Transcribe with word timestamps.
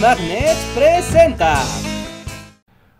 Magnet 0.00 0.56
presenta. 0.74 1.56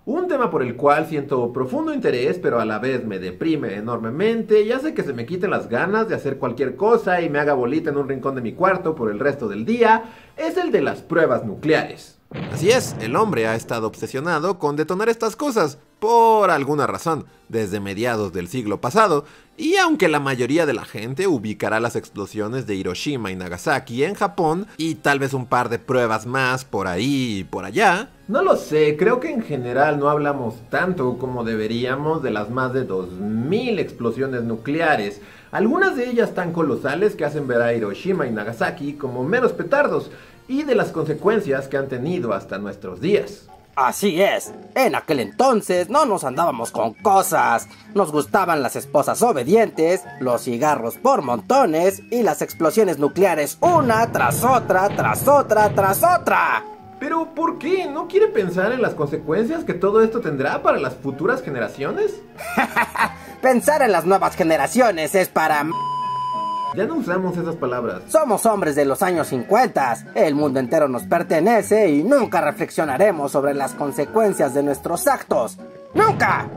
Un 0.05 0.29
tema 0.29 0.51
por 0.51 0.63
el 0.63 0.77
cual 0.77 1.07
siento 1.07 1.53
profundo 1.53 1.93
interés, 1.93 2.39
pero 2.39 2.61
a 2.61 2.65
la 2.65 2.79
vez 2.79 3.05
me 3.05 3.19
deprime 3.19 3.75
enormemente 3.75 4.63
y 4.63 4.71
hace 4.71 4.95
que 4.95 5.03
se 5.03 5.13
me 5.13 5.27
quiten 5.27 5.51
las 5.51 5.69
ganas 5.69 6.09
de 6.09 6.15
hacer 6.15 6.39
cualquier 6.39 6.77
cosa 6.77 7.21
y 7.21 7.31
me 7.31 7.41
haga 7.41 7.55
bolita 7.55 7.91
en 7.91 7.97
un 7.97 8.09
rincón 8.09 8.35
de 8.37 8.43
mi 8.43 8.53
cuarto 8.53 8.95
por 8.95 9.11
el 9.11 9.19
resto 9.19 9.49
del 9.49 9.65
día, 9.65 10.05
es 10.37 10.57
el 10.57 10.71
de 10.71 10.83
las 10.83 11.03
pruebas 11.03 11.45
nucleares. 11.45 12.14
Así 12.53 12.71
es, 12.71 12.97
el 13.01 13.17
hombre 13.17 13.47
ha 13.47 13.55
estado 13.55 13.87
obsesionado 13.87 14.59
con 14.59 14.77
detonar 14.77 15.09
estas 15.09 15.37
cosas, 15.37 15.79
por 16.01 16.51
alguna 16.51 16.87
razón, 16.87 17.27
desde 17.49 17.81
mediados 17.81 18.33
del 18.33 18.49
siglo 18.49 18.81
pasado, 18.81 19.25
y 19.57 19.77
aunque 19.77 20.09
la 20.09 20.19
mayoría 20.19 20.67
de 20.67 20.73
la 20.73 20.85
gente 20.85 21.29
ubicará 21.29 21.79
las 21.79 21.95
explosiones 21.95 22.67
de 22.67 22.75
Hiroshima 22.75 23.31
y 23.31 23.37
Nagasaki 23.37 24.03
en 24.03 24.15
Japón, 24.15 24.67
y 24.77 24.97
tal 24.97 25.21
vez 25.21 25.33
un 25.33 25.47
par 25.47 25.69
de 25.69 25.79
pruebas 25.79 26.27
más 26.27 26.65
por 26.65 26.89
ahí 26.89 27.39
y 27.39 27.45
por 27.45 27.65
allá, 27.65 28.11
no 28.27 28.43
lo 28.43 28.57
sé, 28.57 28.97
creo 28.97 29.21
que 29.21 29.31
en 29.31 29.43
general 29.43 29.99
no 29.99 30.09
hablamos 30.09 30.55
tanto 30.71 31.19
como 31.19 31.45
deberíamos 31.45 32.23
de 32.23 32.31
las 32.31 32.51
más 32.51 32.73
de 32.73 32.89
2.000 32.89 33.79
explosiones 33.79 34.43
nucleares, 34.43 35.21
algunas 35.53 35.95
de 35.95 36.11
ellas 36.11 36.35
tan 36.35 36.53
colosales 36.53 37.15
que 37.15 37.25
hacen 37.25 37.47
ver 37.47 37.63
a 37.63 37.73
Hiroshima 37.75 38.27
y 38.27 38.33
Nagasaki 38.33 38.95
como 38.95 39.25
meros 39.25 39.53
petardos, 39.53 40.11
y 40.49 40.63
de 40.63 40.75
las 40.75 40.91
consecuencias 40.91 41.69
que 41.69 41.77
han 41.77 41.89
tenido 41.89 42.33
hasta 42.33 42.59
nuestros 42.59 43.01
días. 43.01 43.49
Así 43.77 44.23
es, 44.23 44.53
en 44.77 44.95
aquel 44.95 45.19
entonces 45.19 45.89
no 45.89 46.07
nos 46.07 46.23
andábamos 46.23 46.71
con 46.71 46.95
cosas, 46.95 47.69
nos 47.93 48.13
gustaban 48.13 48.63
las 48.63 48.77
esposas 48.77 49.21
obedientes, 49.23 50.03
los 50.21 50.45
cigarros 50.45 50.97
por 50.97 51.23
montones 51.23 52.01
y 52.13 52.23
las 52.23 52.41
explosiones 52.41 53.01
nucleares 53.01 53.59
una 53.61 54.13
tras 54.13 54.45
otra, 54.45 54.89
tras 54.91 55.27
otra, 55.27 55.71
tras 55.71 56.05
otra. 56.05 56.65
Pero 57.01 57.35
¿por 57.35 57.59
qué? 57.59 57.87
¿No 57.87 58.07
quiere 58.07 58.29
pensar 58.29 58.71
en 58.71 58.81
las 58.81 58.95
consecuencias 58.95 59.65
que 59.65 59.75
todo 59.75 60.03
esto 60.03 60.21
tendrá 60.21 60.63
para 60.63 60.79
las 60.79 60.95
futuras 60.95 61.43
generaciones? 61.43 62.15
Pensar 63.43 63.83
en 63.83 63.93
las 63.93 64.05
nuevas 64.07 64.37
generaciones 64.37 65.15
es 65.17 65.29
para... 65.29 65.67
Ya 66.75 66.87
no 66.87 66.97
usamos 66.97 67.37
esas 67.37 67.55
palabras. 67.55 68.03
Somos 68.09 68.45
hombres 68.47 68.75
de 68.75 68.85
los 68.85 69.01
años 69.03 69.29
50. 69.29 70.13
El 70.15 70.35
mundo 70.35 70.59
entero 70.59 70.89
nos 70.89 71.05
pertenece 71.05 71.89
y 71.89 72.03
nunca 72.03 72.41
reflexionaremos 72.41 73.31
sobre 73.31 73.55
las 73.55 73.75
consecuencias 73.75 74.55
de 74.55 74.65
nuestros 74.65 75.07
actos. 75.07 75.57
¡Nunca! 75.95 76.49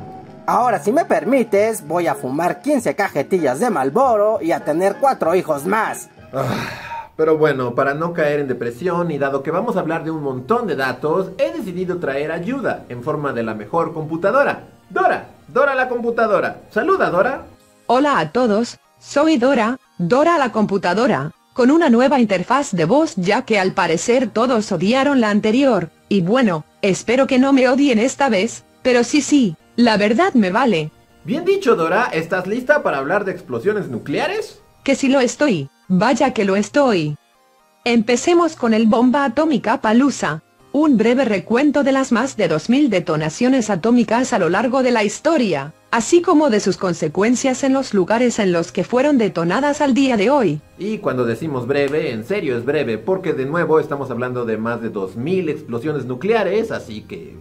Ahora, 0.48 0.80
si 0.80 0.92
me 0.92 1.06
permites, 1.06 1.86
voy 1.86 2.08
a 2.08 2.16
fumar 2.16 2.62
15 2.62 2.96
cajetillas 2.96 3.60
de 3.60 3.70
Malboro 3.70 4.40
y 4.42 4.54
a 4.54 4.64
tener 4.64 4.96
cuatro 4.96 5.36
hijos 5.36 5.66
más. 5.66 6.10
Ah, 6.34 7.10
pero 7.16 7.38
bueno, 7.38 7.76
para 7.76 7.94
no 7.94 8.14
caer 8.14 8.40
en 8.40 8.48
depresión 8.48 9.12
y 9.12 9.20
dado 9.20 9.44
que 9.44 9.52
vamos 9.52 9.76
a 9.76 9.82
hablar 9.82 10.04
de 10.04 10.12
un 10.12 10.24
montón 10.24 10.66
de 10.66 10.76
datos, 10.76 11.32
he 11.38 11.52
decidido 11.52 12.00
traer 12.00 12.32
ayuda 12.32 12.86
en 12.90 13.04
forma 13.04 13.34
de 13.34 13.44
la 13.44 13.54
mejor 13.54 13.94
computadora. 13.94 14.64
Dora, 14.90 15.28
Dora 15.48 15.76
la 15.76 15.90
computadora. 15.90 16.62
Saluda, 16.72 17.10
Dora. 17.10 17.44
Hola 17.88 18.20
a 18.20 18.32
todos, 18.32 18.80
soy 19.00 19.38
Dora, 19.38 19.80
Dora 20.00 20.38
la 20.38 20.52
computadora, 20.52 21.32
con 21.54 21.72
una 21.72 21.90
nueva 21.90 22.20
interfaz 22.20 22.72
de 22.72 22.86
voz 22.86 23.16
ya 23.16 23.46
que 23.46 23.58
al 23.58 23.72
parecer 23.72 24.30
todos 24.30 24.72
odiaron 24.72 25.22
la 25.22 25.32
anterior, 25.32 25.90
y 26.08 26.22
bueno, 26.22 26.66
espero 26.84 27.26
que 27.26 27.40
no 27.40 27.52
me 27.52 27.68
odien 27.68 27.98
esta 27.98 28.30
vez, 28.30 28.64
pero 28.84 29.04
sí 29.04 29.22
sí, 29.22 29.56
la 29.76 29.98
verdad 29.98 30.36
me 30.36 30.52
vale. 30.52 30.92
Bien 31.24 31.46
dicho, 31.46 31.76
Dora, 31.76 32.06
¿estás 32.14 32.46
lista 32.46 32.84
para 32.84 33.00
hablar 33.00 33.26
de 33.26 33.32
explosiones 33.32 33.90
nucleares? 33.90 34.62
Que 34.84 34.94
si 34.94 35.10
lo 35.10 35.20
estoy, 35.20 35.68
vaya 35.88 36.32
que 36.32 36.46
lo 36.46 36.56
estoy. 36.56 37.18
Empecemos 37.84 38.56
con 38.56 38.76
el 38.76 38.86
bomba 38.86 39.26
atómica 39.26 39.82
Palusa. 39.82 40.44
Un 40.80 40.96
breve 40.96 41.26
recuento 41.26 41.84
de 41.84 41.92
las 41.92 42.12
más 42.12 42.38
de 42.38 42.48
2.000 42.48 42.90
detonaciones 42.90 43.72
atómicas 43.72 44.32
a 44.32 44.38
lo 44.38 44.48
largo 44.48 44.84
de 44.84 44.92
la 44.92 45.04
historia 45.04 45.74
así 45.90 46.22
como 46.22 46.52
de 46.52 46.60
sus 46.60 46.78
consecuencias 46.78 47.64
en 47.64 47.74
los 47.74 47.96
lugares 47.96 48.38
en 48.38 48.52
los 48.52 48.72
que 48.72 48.84
fueron 48.84 49.18
detonadas 49.18 49.82
al 49.82 49.96
día 49.96 50.18
de 50.18 50.30
hoy. 50.30 50.62
Y 50.78 51.00
cuando 51.00 51.26
decimos 51.26 51.66
breve, 51.66 52.12
en 52.12 52.24
serio 52.26 52.56
es 52.56 52.64
breve, 52.64 53.00
porque 53.00 53.34
de 53.34 53.46
nuevo 53.46 53.80
estamos 53.80 54.12
hablando 54.12 54.46
de 54.46 54.58
más 54.58 54.80
de 54.80 54.94
2.000 54.94 55.50
explosiones 55.50 56.06
nucleares, 56.06 56.70
así 56.70 57.02
que... 57.02 57.36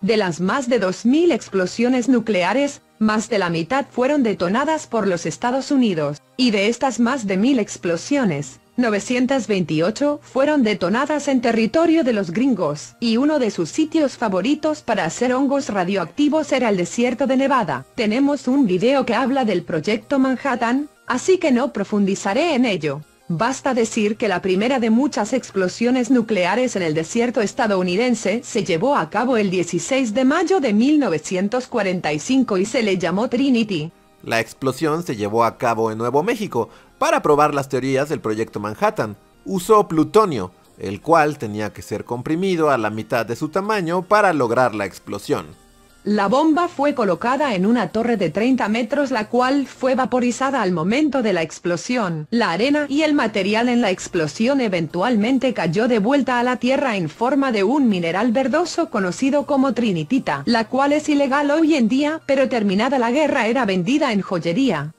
De 0.00 0.16
las 0.16 0.40
más 0.40 0.68
de 0.68 0.80
2.000 0.80 1.30
explosiones 1.32 2.08
nucleares, 2.08 2.82
más 2.98 3.28
de 3.28 3.38
la 3.38 3.50
mitad 3.50 3.86
fueron 3.88 4.24
detonadas 4.24 4.88
por 4.88 5.06
los 5.06 5.26
Estados 5.26 5.70
Unidos, 5.70 6.20
y 6.42 6.50
de 6.50 6.66
estas 6.66 6.98
más 6.98 7.28
de 7.28 7.38
1.000 7.38 7.60
explosiones, 7.60 8.58
928 8.76 10.18
fueron 10.20 10.64
detonadas 10.64 11.28
en 11.28 11.40
territorio 11.40 12.02
de 12.02 12.12
los 12.12 12.32
gringos, 12.32 12.96
y 12.98 13.16
uno 13.16 13.38
de 13.38 13.52
sus 13.52 13.68
sitios 13.68 14.16
favoritos 14.16 14.82
para 14.82 15.04
hacer 15.04 15.34
hongos 15.34 15.68
radioactivos 15.68 16.50
era 16.50 16.70
el 16.70 16.76
desierto 16.76 17.28
de 17.28 17.36
Nevada. 17.36 17.86
Tenemos 17.94 18.48
un 18.48 18.66
video 18.66 19.06
que 19.06 19.14
habla 19.14 19.44
del 19.44 19.62
proyecto 19.62 20.18
Manhattan, 20.18 20.88
así 21.06 21.38
que 21.38 21.52
no 21.52 21.72
profundizaré 21.72 22.56
en 22.56 22.64
ello. 22.64 23.02
Basta 23.28 23.72
decir 23.72 24.16
que 24.16 24.26
la 24.26 24.42
primera 24.42 24.80
de 24.80 24.90
muchas 24.90 25.34
explosiones 25.34 26.10
nucleares 26.10 26.74
en 26.74 26.82
el 26.82 26.92
desierto 26.92 27.40
estadounidense 27.40 28.40
se 28.42 28.64
llevó 28.64 28.96
a 28.96 29.10
cabo 29.10 29.36
el 29.36 29.48
16 29.48 30.12
de 30.12 30.24
mayo 30.24 30.58
de 30.58 30.72
1945 30.72 32.58
y 32.58 32.64
se 32.64 32.82
le 32.82 32.98
llamó 32.98 33.28
Trinity. 33.28 33.92
La 34.22 34.38
explosión 34.38 35.02
se 35.02 35.16
llevó 35.16 35.44
a 35.44 35.58
cabo 35.58 35.90
en 35.90 35.98
Nuevo 35.98 36.22
México 36.22 36.68
para 36.98 37.22
probar 37.22 37.54
las 37.54 37.68
teorías 37.68 38.08
del 38.08 38.20
proyecto 38.20 38.60
Manhattan. 38.60 39.16
Usó 39.44 39.88
plutonio, 39.88 40.52
el 40.78 41.00
cual 41.00 41.38
tenía 41.38 41.72
que 41.72 41.82
ser 41.82 42.04
comprimido 42.04 42.70
a 42.70 42.78
la 42.78 42.90
mitad 42.90 43.26
de 43.26 43.36
su 43.36 43.48
tamaño 43.48 44.02
para 44.02 44.32
lograr 44.32 44.74
la 44.74 44.84
explosión. 44.84 45.61
La 46.04 46.26
bomba 46.26 46.66
fue 46.66 46.94
colocada 46.94 47.54
en 47.54 47.64
una 47.64 47.90
torre 47.90 48.16
de 48.16 48.28
30 48.28 48.68
metros 48.68 49.12
la 49.12 49.28
cual 49.28 49.68
fue 49.68 49.94
vaporizada 49.94 50.60
al 50.60 50.72
momento 50.72 51.22
de 51.22 51.32
la 51.32 51.42
explosión. 51.42 52.26
La 52.30 52.50
arena 52.50 52.86
y 52.88 53.02
el 53.02 53.14
material 53.14 53.68
en 53.68 53.80
la 53.80 53.90
explosión 53.90 54.60
eventualmente 54.60 55.54
cayó 55.54 55.86
de 55.86 56.00
vuelta 56.00 56.40
a 56.40 56.42
la 56.42 56.56
tierra 56.56 56.96
en 56.96 57.08
forma 57.08 57.52
de 57.52 57.62
un 57.62 57.88
mineral 57.88 58.32
verdoso 58.32 58.90
conocido 58.90 59.46
como 59.46 59.74
trinitita, 59.74 60.42
la 60.44 60.66
cual 60.66 60.92
es 60.92 61.08
ilegal 61.08 61.52
hoy 61.52 61.76
en 61.76 61.88
día, 61.88 62.20
pero 62.26 62.48
terminada 62.48 62.98
la 62.98 63.12
guerra 63.12 63.46
era 63.46 63.64
vendida 63.64 64.12
en 64.12 64.22
joyería. 64.22 64.94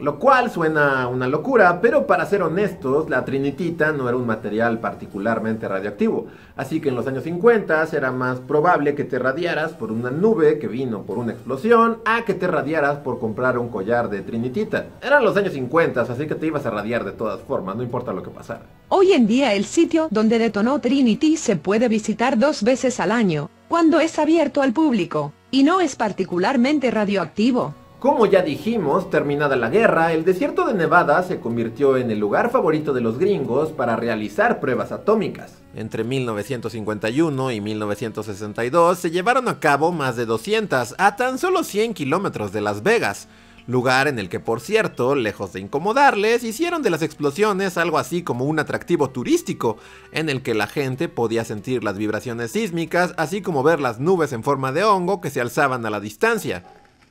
Lo 0.00 0.18
cual 0.18 0.50
suena 0.50 1.08
una 1.08 1.26
locura, 1.26 1.80
pero 1.80 2.06
para 2.06 2.26
ser 2.26 2.42
honestos, 2.42 3.10
la 3.10 3.24
trinitita 3.24 3.92
no 3.92 4.08
era 4.08 4.16
un 4.16 4.26
material 4.26 4.78
particularmente 4.78 5.66
radioactivo. 5.66 6.26
Así 6.56 6.80
que 6.80 6.88
en 6.88 6.94
los 6.94 7.06
años 7.06 7.24
50 7.24 7.88
era 7.92 8.12
más 8.12 8.38
probable 8.38 8.94
que 8.94 9.04
te 9.04 9.18
radiaras 9.18 9.72
por 9.72 9.90
una 9.90 10.10
nube 10.10 10.58
que 10.58 10.68
vino 10.68 11.02
por 11.02 11.18
una 11.18 11.32
explosión 11.32 11.98
a 12.04 12.24
que 12.24 12.34
te 12.34 12.46
radiaras 12.46 12.98
por 12.98 13.18
comprar 13.18 13.58
un 13.58 13.68
collar 13.68 14.08
de 14.08 14.20
trinitita. 14.20 14.86
Eran 15.02 15.24
los 15.24 15.36
años 15.36 15.52
50, 15.52 16.00
así 16.02 16.26
que 16.26 16.34
te 16.34 16.46
ibas 16.46 16.66
a 16.66 16.70
radiar 16.70 17.04
de 17.04 17.12
todas 17.12 17.40
formas, 17.40 17.76
no 17.76 17.82
importa 17.82 18.12
lo 18.12 18.22
que 18.22 18.30
pasara. 18.30 18.62
Hoy 18.88 19.12
en 19.12 19.26
día 19.26 19.54
el 19.54 19.64
sitio 19.64 20.08
donde 20.10 20.38
detonó 20.38 20.80
Trinity 20.80 21.36
se 21.36 21.56
puede 21.56 21.88
visitar 21.88 22.38
dos 22.38 22.62
veces 22.62 23.00
al 23.00 23.12
año, 23.12 23.50
cuando 23.68 24.00
es 24.00 24.18
abierto 24.18 24.62
al 24.62 24.72
público, 24.72 25.32
y 25.50 25.62
no 25.62 25.80
es 25.80 25.96
particularmente 25.96 26.90
radioactivo. 26.90 27.74
Como 27.98 28.26
ya 28.26 28.42
dijimos, 28.42 29.10
terminada 29.10 29.56
la 29.56 29.70
guerra, 29.70 30.12
el 30.12 30.24
desierto 30.24 30.64
de 30.64 30.74
Nevada 30.74 31.20
se 31.24 31.40
convirtió 31.40 31.96
en 31.96 32.12
el 32.12 32.20
lugar 32.20 32.48
favorito 32.52 32.92
de 32.92 33.00
los 33.00 33.18
gringos 33.18 33.72
para 33.72 33.96
realizar 33.96 34.60
pruebas 34.60 34.92
atómicas. 34.92 35.54
Entre 35.74 36.04
1951 36.04 37.50
y 37.50 37.60
1962 37.60 38.98
se 39.00 39.10
llevaron 39.10 39.48
a 39.48 39.58
cabo 39.58 39.90
más 39.90 40.14
de 40.14 40.26
200 40.26 40.94
a 40.96 41.16
tan 41.16 41.38
solo 41.38 41.64
100 41.64 41.94
kilómetros 41.94 42.52
de 42.52 42.60
Las 42.60 42.84
Vegas, 42.84 43.26
lugar 43.66 44.06
en 44.06 44.20
el 44.20 44.28
que 44.28 44.38
por 44.38 44.60
cierto, 44.60 45.16
lejos 45.16 45.52
de 45.52 45.58
incomodarles, 45.58 46.44
hicieron 46.44 46.82
de 46.82 46.90
las 46.90 47.02
explosiones 47.02 47.76
algo 47.76 47.98
así 47.98 48.22
como 48.22 48.44
un 48.44 48.60
atractivo 48.60 49.10
turístico, 49.10 49.76
en 50.12 50.28
el 50.28 50.42
que 50.42 50.54
la 50.54 50.68
gente 50.68 51.08
podía 51.08 51.44
sentir 51.44 51.82
las 51.82 51.98
vibraciones 51.98 52.52
sísmicas, 52.52 53.12
así 53.16 53.42
como 53.42 53.64
ver 53.64 53.80
las 53.80 53.98
nubes 53.98 54.32
en 54.32 54.44
forma 54.44 54.70
de 54.70 54.84
hongo 54.84 55.20
que 55.20 55.30
se 55.30 55.40
alzaban 55.40 55.84
a 55.84 55.90
la 55.90 55.98
distancia. 55.98 56.62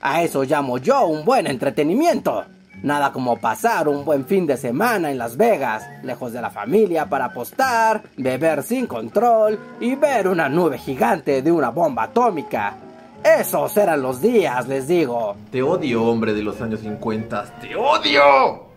A 0.02 0.24
eso 0.24 0.44
llamo 0.44 0.78
yo 0.78 1.08
un 1.08 1.26
buen 1.26 1.48
entretenimiento. 1.48 2.46
Nada 2.84 3.12
como 3.12 3.38
pasar 3.38 3.88
un 3.88 4.06
buen 4.06 4.26
fin 4.26 4.46
de 4.46 4.56
semana 4.56 5.10
en 5.10 5.18
Las 5.18 5.36
Vegas, 5.36 5.84
lejos 6.04 6.32
de 6.32 6.42
la 6.42 6.52
familia 6.52 7.10
para 7.10 7.26
apostar, 7.26 8.04
beber 8.18 8.62
sin 8.62 8.86
control 8.86 9.60
y 9.80 9.96
ver 9.96 10.28
una 10.28 10.48
nube 10.48 10.78
gigante 10.78 11.42
de 11.42 11.52
una 11.52 11.70
bomba 11.70 12.04
atómica. 12.04 12.78
Esos 13.24 13.76
eran 13.78 14.04
los 14.04 14.22
días, 14.22 14.68
les 14.68 14.88
digo. 14.88 15.36
Te 15.52 15.64
odio, 15.64 16.06
hombre 16.06 16.34
de 16.34 16.44
los 16.44 16.62
años 16.62 16.82
50. 16.82 17.60
¡Te 17.60 17.76
odio! 17.76 18.68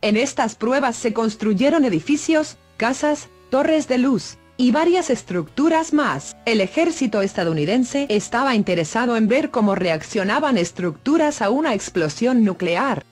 En 0.00 0.16
estas 0.16 0.54
pruebas 0.54 0.94
se 0.94 1.12
construyeron 1.12 1.84
edificios, 1.84 2.56
casas, 2.76 3.28
torres 3.50 3.88
de 3.88 3.98
luz, 3.98 4.38
y 4.56 4.70
varias 4.70 5.10
estructuras 5.10 5.92
más. 5.92 6.36
El 6.44 6.60
ejército 6.60 7.22
estadounidense 7.22 8.06
estaba 8.08 8.54
interesado 8.54 9.16
en 9.16 9.28
ver 9.28 9.50
cómo 9.50 9.74
reaccionaban 9.74 10.58
estructuras 10.58 11.42
a 11.42 11.50
una 11.50 11.74
explosión 11.74 12.44
nuclear. 12.44 13.04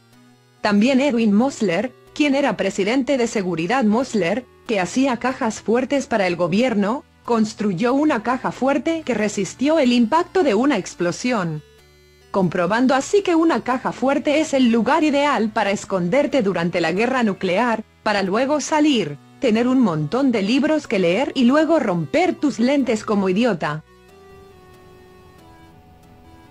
También 0.61 1.01
Edwin 1.01 1.33
Mosler, 1.33 1.93
quien 2.15 2.35
era 2.35 2.57
presidente 2.57 3.19
de 3.19 3.27
seguridad 3.27 3.85
Mosler, 3.85 4.45
que 4.67 4.81
hacía 4.81 5.17
cajas 5.17 5.61
fuertes 5.61 6.07
para 6.07 6.27
el 6.27 6.37
gobierno, 6.37 7.05
construyó 7.25 7.95
una 7.95 8.23
caja 8.23 8.53
fuerte 8.53 9.03
que 9.05 9.15
resistió 9.15 9.79
el 9.79 9.93
impacto 9.93 10.43
de 10.43 10.55
una 10.55 10.79
explosión. 10.79 11.63
Comprobando 12.31 12.95
así 12.95 13.23
que 13.23 13.35
una 13.35 13.63
caja 13.63 13.93
fuerte 13.93 14.41
es 14.41 14.55
el 14.55 14.71
lugar 14.71 15.05
ideal 15.05 15.51
para 15.51 15.71
esconderte 15.71 16.43
durante 16.43 16.81
la 16.81 16.93
guerra 16.93 17.23
nuclear, 17.23 17.85
para 18.03 18.23
luego 18.23 18.61
salir, 18.61 19.19
tener 19.43 19.67
un 19.67 19.81
montón 19.81 20.31
de 20.31 20.41
libros 20.41 20.87
que 20.87 21.01
leer 21.01 21.33
y 21.35 21.45
luego 21.45 21.81
romper 21.81 22.37
tus 22.37 22.61
lentes 22.61 23.05
como 23.05 23.29
idiota. 23.29 23.83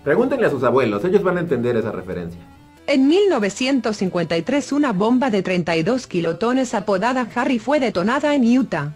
Pregúntenle 0.04 0.46
a 0.46 0.50
sus 0.50 0.62
abuelos, 0.62 1.02
ellos 1.06 1.22
van 1.22 1.38
a 1.38 1.40
entender 1.40 1.74
esa 1.74 1.90
referencia. 1.90 2.38
En 2.86 3.08
1953 3.08 4.72
una 4.72 4.92
bomba 4.92 5.30
de 5.30 5.42
32 5.42 6.06
kilotones 6.06 6.74
apodada 6.74 7.26
Harry 7.34 7.58
fue 7.58 7.80
detonada 7.80 8.34
en 8.34 8.58
Utah. 8.58 8.92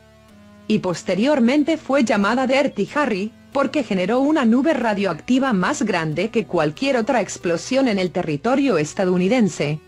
Y 0.68 0.80
posteriormente 0.80 1.78
fue 1.78 2.04
llamada 2.04 2.46
Dirty 2.46 2.86
Harry, 2.94 3.32
porque 3.52 3.82
generó 3.82 4.20
una 4.20 4.44
nube 4.44 4.74
radioactiva 4.74 5.54
más 5.54 5.82
grande 5.82 6.28
que 6.28 6.44
cualquier 6.44 6.98
otra 6.98 7.22
explosión 7.22 7.88
en 7.88 7.98
el 7.98 8.10
territorio 8.10 8.76
estadounidense. 8.76 9.80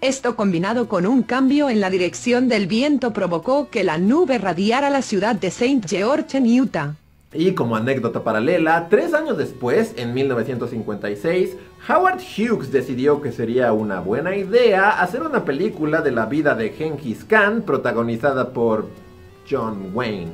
Esto 0.00 0.34
combinado 0.34 0.88
con 0.88 1.04
un 1.04 1.22
cambio 1.22 1.68
en 1.68 1.78
la 1.78 1.90
dirección 1.90 2.48
del 2.48 2.66
viento 2.66 3.12
provocó 3.12 3.68
que 3.68 3.84
la 3.84 3.98
nube 3.98 4.38
radiara 4.38 4.88
la 4.88 5.02
ciudad 5.02 5.34
de 5.34 5.48
St. 5.48 5.82
George 5.86 6.38
en 6.38 6.60
Utah. 6.60 6.94
Y 7.34 7.52
como 7.52 7.76
anécdota 7.76 8.24
paralela, 8.24 8.88
tres 8.88 9.12
años 9.12 9.36
después, 9.36 9.92
en 9.98 10.14
1956, 10.14 11.54
Howard 11.86 12.18
Hughes 12.18 12.72
decidió 12.72 13.20
que 13.20 13.30
sería 13.30 13.74
una 13.74 14.00
buena 14.00 14.34
idea 14.34 15.02
hacer 15.02 15.22
una 15.22 15.44
película 15.44 16.00
de 16.00 16.12
la 16.12 16.24
vida 16.24 16.54
de 16.54 16.70
Genghis 16.70 17.22
Khan 17.24 17.60
protagonizada 17.60 18.54
por 18.54 18.86
John 19.48 19.90
Wayne. 19.92 20.32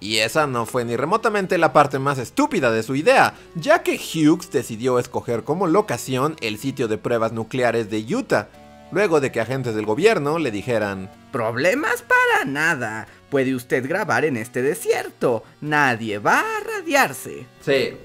Y 0.00 0.18
esa 0.18 0.46
no 0.46 0.66
fue 0.66 0.84
ni 0.84 0.96
remotamente 0.96 1.58
la 1.58 1.72
parte 1.72 1.98
más 1.98 2.18
estúpida 2.18 2.70
de 2.70 2.82
su 2.82 2.94
idea, 2.94 3.34
ya 3.54 3.82
que 3.82 3.98
Hughes 3.98 4.50
decidió 4.50 4.98
escoger 4.98 5.44
como 5.44 5.66
locación 5.66 6.36
el 6.40 6.58
sitio 6.58 6.88
de 6.88 6.98
pruebas 6.98 7.32
nucleares 7.32 7.90
de 7.90 8.04
Utah, 8.14 8.48
luego 8.92 9.20
de 9.20 9.32
que 9.32 9.40
agentes 9.40 9.74
del 9.74 9.86
gobierno 9.86 10.38
le 10.38 10.50
dijeran, 10.50 11.10
Problemas 11.32 12.02
para 12.02 12.44
nada, 12.44 13.08
puede 13.30 13.54
usted 13.54 13.86
grabar 13.88 14.24
en 14.24 14.36
este 14.36 14.62
desierto, 14.62 15.42
nadie 15.60 16.18
va 16.18 16.40
a 16.40 16.78
radiarse. 16.78 17.46
Sí, 17.60 17.96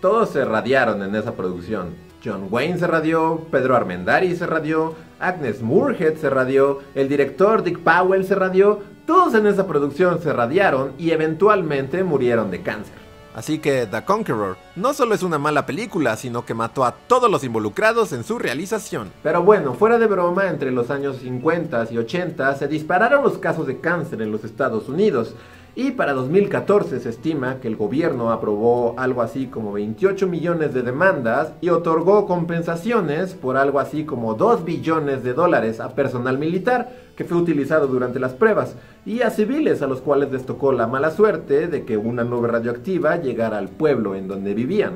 todos 0.00 0.30
se 0.30 0.44
radiaron 0.44 1.02
en 1.02 1.14
esa 1.14 1.34
producción. 1.34 1.94
John 2.24 2.48
Wayne 2.50 2.78
se 2.78 2.86
radió, 2.86 3.46
Pedro 3.50 3.76
Armendari 3.76 4.36
se 4.36 4.46
radió, 4.46 4.94
Agnes 5.20 5.62
Moorehead 5.62 6.16
se 6.16 6.28
radió, 6.28 6.80
el 6.94 7.08
director 7.08 7.62
Dick 7.62 7.78
Powell 7.78 8.26
se 8.26 8.34
radió, 8.34 8.82
todos 9.10 9.34
en 9.34 9.44
esa 9.48 9.66
producción 9.66 10.22
se 10.22 10.32
radiaron 10.32 10.92
y 10.96 11.10
eventualmente 11.10 12.04
murieron 12.04 12.48
de 12.48 12.62
cáncer. 12.62 12.94
Así 13.34 13.58
que 13.58 13.84
The 13.86 14.04
Conqueror 14.04 14.56
no 14.76 14.94
solo 14.94 15.16
es 15.16 15.24
una 15.24 15.36
mala 15.36 15.66
película, 15.66 16.14
sino 16.14 16.46
que 16.46 16.54
mató 16.54 16.84
a 16.84 16.94
todos 17.08 17.28
los 17.28 17.42
involucrados 17.42 18.12
en 18.12 18.22
su 18.22 18.38
realización. 18.38 19.10
Pero 19.24 19.42
bueno, 19.42 19.74
fuera 19.74 19.98
de 19.98 20.06
broma, 20.06 20.46
entre 20.46 20.70
los 20.70 20.92
años 20.92 21.16
50 21.16 21.88
y 21.90 21.98
80 21.98 22.54
se 22.54 22.68
dispararon 22.68 23.24
los 23.24 23.38
casos 23.38 23.66
de 23.66 23.80
cáncer 23.80 24.22
en 24.22 24.30
los 24.30 24.44
Estados 24.44 24.88
Unidos. 24.88 25.34
Y 25.76 25.92
para 25.92 26.12
2014 26.14 26.98
se 27.00 27.08
estima 27.08 27.60
que 27.60 27.68
el 27.68 27.76
gobierno 27.76 28.32
aprobó 28.32 28.94
algo 28.98 29.22
así 29.22 29.46
como 29.46 29.72
28 29.72 30.26
millones 30.26 30.74
de 30.74 30.82
demandas 30.82 31.52
y 31.60 31.68
otorgó 31.68 32.26
compensaciones 32.26 33.34
por 33.34 33.56
algo 33.56 33.78
así 33.78 34.04
como 34.04 34.34
2 34.34 34.64
billones 34.64 35.22
de 35.22 35.32
dólares 35.32 35.78
a 35.78 35.94
personal 35.94 36.38
militar 36.38 36.90
que 37.16 37.24
fue 37.24 37.38
utilizado 37.38 37.86
durante 37.86 38.18
las 38.18 38.32
pruebas 38.32 38.74
y 39.06 39.22
a 39.22 39.30
civiles 39.30 39.80
a 39.82 39.86
los 39.86 40.00
cuales 40.00 40.32
les 40.32 40.44
tocó 40.44 40.72
la 40.72 40.86
mala 40.86 41.10
suerte 41.10 41.68
de 41.68 41.84
que 41.84 41.96
una 41.96 42.24
nube 42.24 42.48
radioactiva 42.48 43.16
llegara 43.16 43.58
al 43.58 43.68
pueblo 43.68 44.14
en 44.14 44.26
donde 44.26 44.54
vivían. 44.54 44.94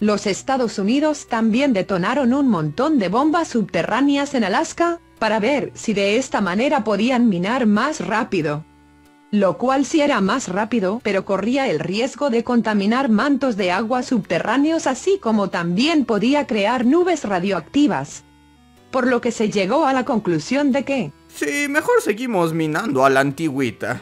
Los 0.00 0.26
Estados 0.26 0.78
Unidos 0.78 1.26
también 1.28 1.72
detonaron 1.72 2.32
un 2.32 2.48
montón 2.48 2.98
de 2.98 3.08
bombas 3.08 3.48
subterráneas 3.48 4.34
en 4.34 4.44
Alaska, 4.44 5.00
para 5.18 5.40
ver 5.40 5.72
si 5.74 5.94
de 5.94 6.16
esta 6.16 6.40
manera 6.40 6.84
podían 6.84 7.28
minar 7.28 7.66
más 7.66 8.06
rápido 8.06 8.64
lo 9.30 9.58
cual 9.58 9.84
sí 9.84 10.00
era 10.00 10.20
más 10.20 10.48
rápido 10.48 11.00
pero 11.02 11.24
corría 11.24 11.68
el 11.68 11.80
riesgo 11.80 12.30
de 12.30 12.44
contaminar 12.44 13.08
mantos 13.08 13.56
de 13.56 13.70
agua 13.70 14.02
subterráneos 14.02 14.86
así 14.86 15.18
como 15.18 15.50
también 15.50 16.04
podía 16.04 16.46
crear 16.46 16.86
nubes 16.86 17.24
radioactivas. 17.24 18.24
Por 18.90 19.06
lo 19.06 19.20
que 19.20 19.32
se 19.32 19.50
llegó 19.50 19.84
a 19.84 19.92
la 19.92 20.04
conclusión 20.04 20.72
de 20.72 20.84
que... 20.84 21.12
Sí, 21.28 21.66
mejor 21.68 22.00
seguimos 22.00 22.54
minando 22.54 23.04
a 23.04 23.10
la 23.10 23.20
antigüita. 23.20 24.00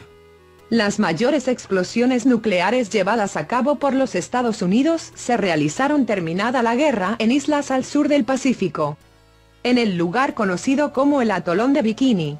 Las 0.69 0.99
mayores 0.99 1.47
explosiones 1.47 2.25
nucleares 2.25 2.89
llevadas 2.89 3.37
a 3.37 3.47
cabo 3.47 3.75
por 3.75 3.93
los 3.93 4.15
Estados 4.15 4.61
Unidos 4.61 5.11
se 5.15 5.37
realizaron 5.37 6.05
terminada 6.05 6.61
la 6.61 6.75
guerra 6.75 7.15
en 7.19 7.31
islas 7.31 7.71
al 7.71 7.85
sur 7.85 8.09
del 8.09 8.25
Pacífico. 8.25 8.97
En 9.63 9.77
el 9.77 9.97
lugar 9.97 10.33
conocido 10.33 10.91
como 10.91 11.21
el 11.21 11.31
atolón 11.31 11.73
de 11.73 11.81
Bikini. 11.81 12.39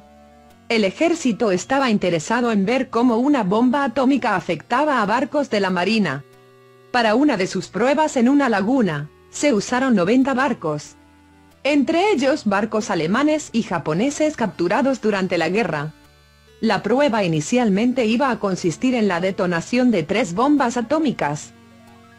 El 0.68 0.84
ejército 0.84 1.50
estaba 1.50 1.88
interesado 1.88 2.52
en 2.52 2.66
ver 2.66 2.90
cómo 2.90 3.16
una 3.16 3.42
bomba 3.42 3.84
atómica 3.84 4.36
afectaba 4.36 5.00
a 5.00 5.06
barcos 5.06 5.48
de 5.48 5.60
la 5.60 5.70
Marina. 5.70 6.24
Para 6.90 7.14
una 7.14 7.38
de 7.38 7.46
sus 7.46 7.68
pruebas 7.68 8.18
en 8.18 8.28
una 8.28 8.50
laguna, 8.50 9.08
se 9.30 9.54
usaron 9.54 9.94
90 9.94 10.34
barcos. 10.34 10.96
Entre 11.64 12.12
ellos 12.12 12.44
barcos 12.44 12.90
alemanes 12.90 13.48
y 13.52 13.62
japoneses 13.62 14.36
capturados 14.36 15.00
durante 15.00 15.38
la 15.38 15.48
guerra. 15.48 15.94
La 16.60 16.82
prueba 16.82 17.24
inicialmente 17.24 18.04
iba 18.04 18.30
a 18.30 18.38
consistir 18.38 18.94
en 18.94 19.08
la 19.08 19.20
detonación 19.20 19.90
de 19.90 20.02
tres 20.02 20.34
bombas 20.34 20.76
atómicas. 20.76 21.54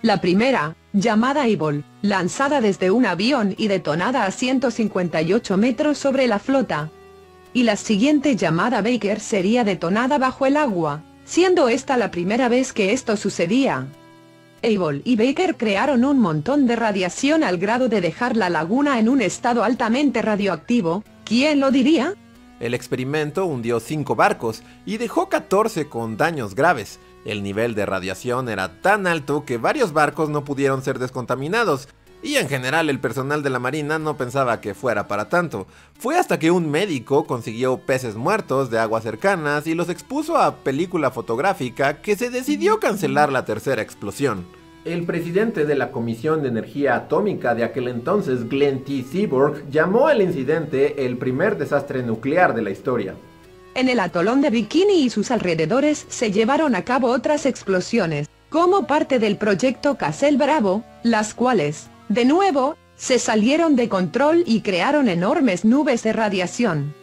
La 0.02 0.22
primera, 0.22 0.76
llamada 0.92 1.46
Evil, 1.46 1.84
lanzada 2.02 2.62
desde 2.62 2.90
un 2.90 3.06
avión 3.06 3.54
y 3.58 3.68
detonada 3.68 4.26
a 4.26 4.32
158 4.32 5.56
metros 5.58 6.00
sobre 6.00 6.26
la 6.26 6.40
flota, 6.40 6.90
y 7.54 7.64
la 7.64 7.76
siguiente 7.76 8.36
llamada 8.36 8.82
Baker 8.82 9.20
sería 9.20 9.64
detonada 9.64 10.18
bajo 10.18 10.46
el 10.46 10.58
agua, 10.58 11.02
siendo 11.26 11.70
esta 11.70 11.98
la 11.98 12.12
primera 12.12 12.50
vez 12.50 12.74
que 12.74 12.94
esto 12.94 13.18
sucedía. 13.18 13.88
Abel 14.64 15.02
y 15.06 15.16
Baker 15.16 15.56
crearon 15.56 16.04
un 16.04 16.20
montón 16.20 16.68
de 16.68 16.76
radiación 16.76 17.44
al 17.44 17.58
grado 17.58 17.88
de 17.88 18.02
dejar 18.02 18.36
la 18.36 18.50
laguna 18.50 19.00
en 19.00 19.08
un 19.08 19.22
estado 19.22 19.64
altamente 19.64 20.22
radioactivo, 20.22 21.04
¿quién 21.24 21.60
lo 21.60 21.72
diría? 21.72 22.14
El 22.60 22.74
experimento 22.74 23.46
hundió 23.46 23.80
5 23.80 24.16
barcos 24.16 24.64
y 24.86 24.98
dejó 24.98 25.30
14 25.30 25.88
con 25.88 26.18
daños 26.18 26.56
graves. 26.56 27.00
El 27.26 27.42
nivel 27.44 27.74
de 27.76 27.86
radiación 27.86 28.50
era 28.50 28.82
tan 28.82 29.08
alto 29.08 29.46
que 29.46 29.58
varios 29.58 29.94
barcos 29.94 30.30
no 30.30 30.44
pudieron 30.44 30.82
ser 30.82 31.00
descontaminados, 31.00 31.88
y 32.22 32.36
en 32.36 32.50
general 32.50 32.90
el 32.90 33.00
personal 33.00 33.44
de 33.44 33.50
la 33.50 33.60
marina 33.60 34.00
no 34.00 34.18
pensaba 34.18 34.62
que 34.62 34.74
fuera 34.74 35.08
para 35.08 35.30
tanto. 35.30 35.68
Fue 35.98 36.18
hasta 36.18 36.40
que 36.40 36.52
un 36.52 36.70
médico 36.70 37.26
consiguió 37.26 37.78
peces 37.78 38.16
muertos 38.16 38.70
de 38.70 38.80
aguas 38.80 39.04
cercanas 39.04 39.68
y 39.68 39.76
los 39.76 39.90
expuso 39.90 40.38
a 40.38 40.58
película 40.58 41.12
fotográfica 41.12 42.02
que 42.02 42.16
se 42.16 42.30
decidió 42.30 42.80
cancelar 42.80 43.32
la 43.32 43.46
tercera 43.46 43.82
explosión. 43.82 44.46
El 44.86 45.06
presidente 45.06 45.66
de 45.66 45.76
la 45.76 45.92
Comisión 45.92 46.42
de 46.42 46.50
Energía 46.50 46.96
Atómica 46.96 47.54
de 47.54 47.64
aquel 47.64 47.90
entonces, 47.90 48.48
Glenn 48.48 48.84
T. 48.84 49.04
Seaborg, 49.04 49.70
llamó 49.70 50.08
al 50.08 50.22
incidente 50.22 51.06
el 51.06 51.18
primer 51.18 51.58
desastre 51.58 52.02
nuclear 52.02 52.56
de 52.56 52.62
la 52.62 52.72
historia. 52.72 53.16
En 53.76 53.88
el 53.88 54.00
atolón 54.00 54.42
de 54.42 54.50
Bikini 54.50 55.04
y 55.04 55.10
sus 55.10 55.32
alrededores 55.32 56.06
se 56.10 56.32
llevaron 56.32 56.76
a 56.76 56.84
cabo 56.84 57.10
otras 57.10 57.46
explosiones, 57.46 58.28
como 58.50 58.88
parte 58.88 59.20
del 59.20 59.38
proyecto 59.38 59.96
Castle 59.96 60.38
Bravo, 60.38 60.84
las 61.04 61.34
cuales, 61.34 61.90
de 62.10 62.26
nuevo, 62.26 62.76
se 62.98 63.20
salieron 63.20 63.76
de 63.76 63.88
control 63.88 64.44
y 64.46 64.62
crearon 64.62 65.08
enormes 65.08 65.64
nubes 65.64 66.04
de 66.04 66.12
radiación. 66.12 66.94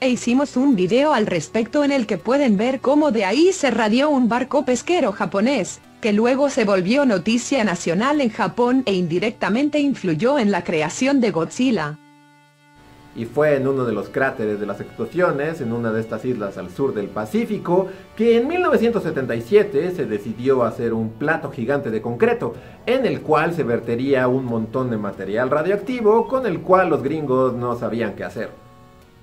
E 0.00 0.08
hicimos 0.08 0.56
un 0.56 0.74
video 0.74 1.12
al 1.12 1.26
respecto 1.26 1.84
en 1.84 1.92
el 1.92 2.06
que 2.06 2.18
pueden 2.18 2.56
ver 2.56 2.80
cómo 2.80 3.10
de 3.10 3.24
ahí 3.24 3.52
se 3.52 3.70
radió 3.70 4.10
un 4.10 4.28
barco 4.28 4.64
pesquero 4.64 5.12
japonés, 5.12 5.80
que 6.00 6.12
luego 6.12 6.50
se 6.50 6.64
volvió 6.64 7.04
noticia 7.04 7.62
nacional 7.62 8.20
en 8.20 8.30
Japón 8.30 8.82
e 8.86 8.94
indirectamente 8.94 9.80
influyó 9.80 10.38
en 10.38 10.50
la 10.50 10.64
creación 10.64 11.20
de 11.20 11.30
Godzilla 11.30 11.98
y 13.18 13.24
fue 13.24 13.56
en 13.56 13.66
uno 13.66 13.84
de 13.84 13.92
los 13.92 14.08
cráteres 14.08 14.60
de 14.60 14.66
las 14.66 14.80
explosiones, 14.80 15.60
en 15.60 15.72
una 15.72 15.90
de 15.90 16.00
estas 16.00 16.24
islas 16.24 16.56
al 16.56 16.70
sur 16.70 16.94
del 16.94 17.08
Pacífico, 17.08 17.88
que 18.16 18.38
en 18.38 18.46
1977 18.46 19.90
se 19.90 20.06
decidió 20.06 20.62
hacer 20.62 20.94
un 20.94 21.10
plato 21.10 21.50
gigante 21.50 21.90
de 21.90 22.00
concreto, 22.00 22.54
en 22.86 23.04
el 23.06 23.20
cual 23.20 23.54
se 23.54 23.64
vertería 23.64 24.28
un 24.28 24.44
montón 24.44 24.88
de 24.88 24.98
material 24.98 25.50
radioactivo 25.50 26.28
con 26.28 26.46
el 26.46 26.60
cual 26.60 26.90
los 26.90 27.02
gringos 27.02 27.54
no 27.54 27.76
sabían 27.76 28.14
qué 28.14 28.22
hacer. 28.22 28.50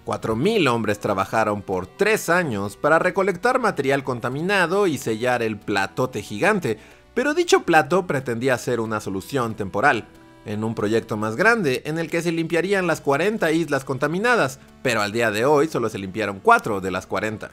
4.000 0.05 0.67
hombres 0.67 0.99
trabajaron 0.99 1.61
por 1.61 1.87
3 1.87 2.27
años 2.27 2.75
para 2.75 2.99
recolectar 2.99 3.59
material 3.59 4.03
contaminado 4.03 4.87
y 4.87 4.97
sellar 4.97 5.41
el 5.41 5.57
platote 5.57 6.21
gigante, 6.21 6.77
pero 7.13 7.33
dicho 7.33 7.63
plato 7.63 8.05
pretendía 8.05 8.57
ser 8.57 8.81
una 8.81 8.99
solución 8.99 9.55
temporal 9.55 10.05
en 10.45 10.63
un 10.63 10.75
proyecto 10.75 11.17
más 11.17 11.35
grande 11.35 11.81
en 11.85 11.99
el 11.99 12.09
que 12.09 12.21
se 12.21 12.31
limpiarían 12.31 12.87
las 12.87 13.01
40 13.01 13.51
islas 13.51 13.83
contaminadas, 13.83 14.59
pero 14.81 15.01
al 15.01 15.11
día 15.11 15.31
de 15.31 15.45
hoy 15.45 15.67
solo 15.67 15.89
se 15.89 15.99
limpiaron 15.99 16.39
4 16.41 16.81
de 16.81 16.91
las 16.91 17.07
40. 17.07 17.51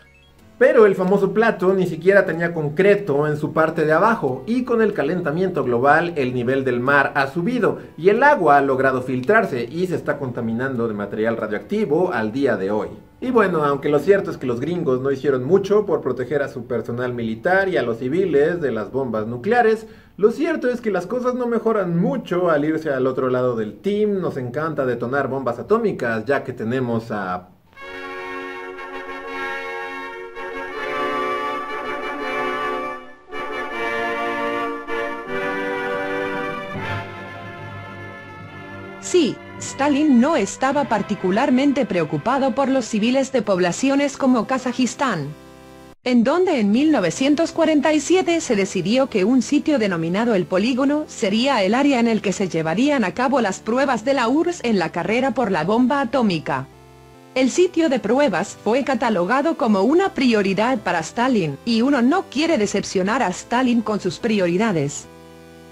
Pero 0.58 0.87
el 0.87 0.94
famoso 0.94 1.32
plato 1.32 1.72
ni 1.72 1.87
siquiera 1.87 2.25
tenía 2.25 2.54
concreto 2.54 3.26
en 3.26 3.37
su 3.37 3.52
parte 3.52 3.84
de 3.84 3.92
abajo 3.92 4.44
y 4.46 4.64
con 4.64 4.80
el 4.80 4.92
calentamiento 4.92 5.64
global 5.64 6.12
el 6.16 6.32
nivel 6.34 6.64
del 6.64 6.78
mar 6.78 7.12
ha 7.16 7.26
subido 7.26 7.80
y 7.96 8.11
el 8.11 8.22
agua 8.22 8.58
ha 8.58 8.61
logrado 8.61 9.02
filtrarse 9.02 9.64
y 9.64 9.87
se 9.88 9.96
está 9.96 10.18
contaminando 10.18 10.87
de 10.87 10.94
material 10.94 11.37
radioactivo 11.37 12.12
al 12.12 12.30
día 12.30 12.56
de 12.56 12.70
hoy. 12.70 12.90
Y 13.22 13.30
bueno, 13.30 13.64
aunque 13.64 13.88
lo 13.88 14.00
cierto 14.00 14.32
es 14.32 14.36
que 14.36 14.48
los 14.48 14.58
gringos 14.58 15.00
no 15.00 15.12
hicieron 15.12 15.44
mucho 15.44 15.86
por 15.86 16.00
proteger 16.00 16.42
a 16.42 16.48
su 16.48 16.66
personal 16.66 17.14
militar 17.14 17.68
y 17.68 17.76
a 17.76 17.82
los 17.84 17.98
civiles 17.98 18.60
de 18.60 18.72
las 18.72 18.90
bombas 18.90 19.28
nucleares, 19.28 19.86
lo 20.16 20.32
cierto 20.32 20.68
es 20.68 20.80
que 20.80 20.90
las 20.90 21.06
cosas 21.06 21.36
no 21.36 21.46
mejoran 21.46 21.96
mucho 21.96 22.50
al 22.50 22.64
irse 22.64 22.90
al 22.90 23.06
otro 23.06 23.30
lado 23.30 23.54
del 23.54 23.78
team. 23.78 24.20
Nos 24.20 24.36
encanta 24.38 24.86
detonar 24.86 25.28
bombas 25.28 25.60
atómicas 25.60 26.24
ya 26.24 26.42
que 26.42 26.52
tenemos 26.52 27.12
a 27.12 27.50
Sí, 39.02 39.37
Stalin 39.59 40.21
no 40.21 40.37
estaba 40.37 40.85
particularmente 40.85 41.85
preocupado 41.87 42.54
por 42.54 42.68
los 42.68 42.85
civiles 42.85 43.32
de 43.32 43.42
poblaciones 43.42 44.16
como 44.16 44.47
Kazajistán, 44.47 45.28
en 46.04 46.25
donde 46.25 46.61
en 46.61 46.71
1947 46.71 48.40
se 48.40 48.56
decidió 48.56 49.09
que 49.09 49.25
un 49.25 49.42
sitio 49.42 49.78
denominado 49.78 50.35
el 50.35 50.47
polígono 50.47 51.04
sería 51.09 51.62
el 51.62 51.75
área 51.75 52.00
en 52.00 52.09
el 52.09 52.23
que 52.23 52.32
se 52.32 52.49
llevarían 52.49 53.04
a 53.04 53.12
cabo 53.12 53.40
las 53.40 53.61
pruebas 53.61 54.04
de 54.04 54.14
la 54.14 54.28
URSS 54.28 54.64
en 54.64 54.78
la 54.78 54.90
carrera 54.90 55.32
por 55.32 55.50
la 55.50 55.64
bomba 55.64 56.00
atómica. 56.00 56.66
El 57.35 57.50
sitio 57.50 57.88
de 57.88 57.99
pruebas 57.99 58.56
fue 58.62 58.85
catalogado 58.85 59.56
como 59.56 59.82
una 59.82 60.12
prioridad 60.12 60.78
para 60.78 61.00
Stalin, 61.00 61.56
y 61.64 61.82
uno 61.82 62.02
no 62.02 62.25
quiere 62.30 62.59
decepcionar 62.59 63.23
a 63.23 63.28
Stalin 63.28 63.80
con 63.80 64.00
sus 64.00 64.18
prioridades. 64.18 65.06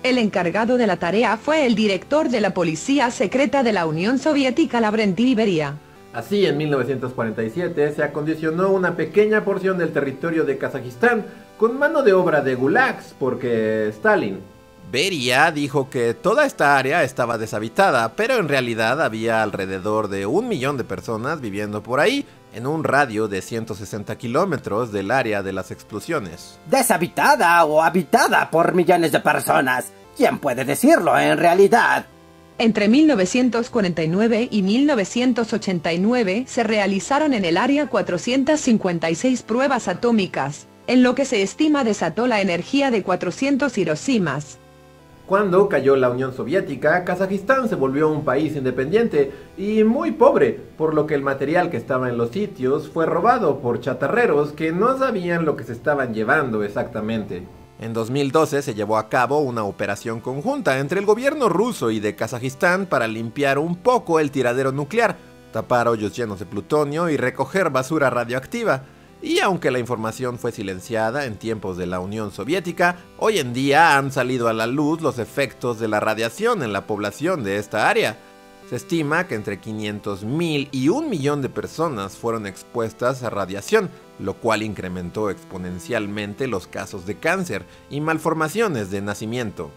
El 0.02 0.16
encargado 0.16 0.78
de 0.78 0.86
la 0.86 0.96
tarea 0.96 1.36
fue 1.36 1.66
el 1.66 1.74
director 1.74 2.30
de 2.30 2.40
la 2.40 2.54
Policía 2.54 3.10
Secreta 3.10 3.62
de 3.62 3.74
la 3.74 3.84
Unión 3.84 4.18
Soviética 4.18 4.80
Lavrenti 4.80 5.34
Beria. 5.34 5.76
Así, 6.14 6.46
en 6.46 6.56
1947 6.56 7.92
se 7.92 8.02
acondicionó 8.02 8.70
una 8.70 8.96
pequeña 8.96 9.44
porción 9.44 9.76
del 9.76 9.92
territorio 9.92 10.44
de 10.44 10.56
Kazajistán 10.56 11.26
con 11.58 11.78
mano 11.78 12.02
de 12.02 12.14
obra 12.14 12.40
de 12.40 12.54
gulags, 12.54 13.14
porque 13.18 13.88
Stalin. 13.88 14.38
Beria 14.90 15.50
dijo 15.52 15.90
que 15.90 16.14
toda 16.14 16.46
esta 16.46 16.78
área 16.78 17.04
estaba 17.04 17.36
deshabitada, 17.36 18.14
pero 18.16 18.38
en 18.38 18.48
realidad 18.48 19.02
había 19.02 19.42
alrededor 19.42 20.08
de 20.08 20.24
un 20.24 20.48
millón 20.48 20.78
de 20.78 20.84
personas 20.84 21.42
viviendo 21.42 21.82
por 21.82 22.00
ahí, 22.00 22.24
en 22.54 22.66
un 22.66 22.84
radio 22.84 23.28
de 23.28 23.42
160 23.42 24.16
kilómetros 24.18 24.92
del 24.92 25.10
área 25.10 25.42
de 25.42 25.52
las 25.52 25.70
explosiones. 25.70 26.58
¿Deshabitada 26.70 27.64
o 27.64 27.82
habitada 27.82 28.50
por 28.50 28.74
millones 28.74 29.12
de 29.12 29.20
personas? 29.20 29.92
¿Quién 30.16 30.38
puede 30.38 30.64
decirlo 30.64 31.18
en 31.18 31.38
realidad? 31.38 32.06
Entre 32.58 32.88
1949 32.88 34.48
y 34.50 34.62
1989 34.62 36.44
se 36.46 36.62
realizaron 36.62 37.32
en 37.32 37.46
el 37.46 37.56
área 37.56 37.86
456 37.86 39.42
pruebas 39.42 39.88
atómicas, 39.88 40.66
en 40.86 41.02
lo 41.02 41.14
que 41.14 41.24
se 41.24 41.42
estima 41.42 41.84
desató 41.84 42.26
la 42.26 42.42
energía 42.42 42.90
de 42.90 43.02
400 43.02 43.78
Hiroshimas. 43.78 44.59
Cuando 45.30 45.68
cayó 45.68 45.94
la 45.94 46.10
Unión 46.10 46.34
Soviética, 46.34 47.04
Kazajistán 47.04 47.68
se 47.68 47.76
volvió 47.76 48.08
un 48.08 48.24
país 48.24 48.56
independiente 48.56 49.30
y 49.56 49.84
muy 49.84 50.10
pobre, 50.10 50.60
por 50.76 50.92
lo 50.92 51.06
que 51.06 51.14
el 51.14 51.22
material 51.22 51.70
que 51.70 51.76
estaba 51.76 52.08
en 52.08 52.18
los 52.18 52.30
sitios 52.30 52.88
fue 52.88 53.06
robado 53.06 53.60
por 53.60 53.78
chatarreros 53.78 54.50
que 54.50 54.72
no 54.72 54.98
sabían 54.98 55.44
lo 55.44 55.54
que 55.54 55.62
se 55.62 55.72
estaban 55.72 56.14
llevando 56.14 56.64
exactamente. 56.64 57.46
En 57.78 57.92
2012 57.92 58.60
se 58.60 58.74
llevó 58.74 58.98
a 58.98 59.08
cabo 59.08 59.38
una 59.38 59.62
operación 59.62 60.18
conjunta 60.18 60.80
entre 60.80 60.98
el 60.98 61.06
gobierno 61.06 61.48
ruso 61.48 61.92
y 61.92 62.00
de 62.00 62.16
Kazajistán 62.16 62.86
para 62.86 63.06
limpiar 63.06 63.60
un 63.60 63.76
poco 63.76 64.18
el 64.18 64.32
tiradero 64.32 64.72
nuclear, 64.72 65.16
tapar 65.52 65.86
hoyos 65.86 66.16
llenos 66.16 66.40
de 66.40 66.46
plutonio 66.46 67.08
y 67.08 67.16
recoger 67.16 67.70
basura 67.70 68.10
radioactiva. 68.10 68.82
Y 69.22 69.40
aunque 69.40 69.70
la 69.70 69.78
información 69.78 70.38
fue 70.38 70.50
silenciada 70.50 71.26
en 71.26 71.36
tiempos 71.36 71.76
de 71.76 71.86
la 71.86 72.00
Unión 72.00 72.32
Soviética, 72.32 72.96
hoy 73.18 73.38
en 73.38 73.52
día 73.52 73.98
han 73.98 74.12
salido 74.12 74.48
a 74.48 74.54
la 74.54 74.66
luz 74.66 75.02
los 75.02 75.18
efectos 75.18 75.78
de 75.78 75.88
la 75.88 76.00
radiación 76.00 76.62
en 76.62 76.72
la 76.72 76.86
población 76.86 77.44
de 77.44 77.58
esta 77.58 77.90
área. 77.90 78.16
Se 78.70 78.76
estima 78.76 79.26
que 79.26 79.34
entre 79.34 79.60
500.000 79.60 80.68
y 80.72 80.88
un 80.88 81.10
millón 81.10 81.42
de 81.42 81.50
personas 81.50 82.16
fueron 82.16 82.46
expuestas 82.46 83.22
a 83.22 83.28
radiación, 83.28 83.90
lo 84.18 84.34
cual 84.34 84.62
incrementó 84.62 85.28
exponencialmente 85.28 86.46
los 86.46 86.66
casos 86.66 87.04
de 87.04 87.18
cáncer 87.18 87.66
y 87.90 88.00
malformaciones 88.00 88.90
de 88.90 89.02
nacimiento. 89.02 89.70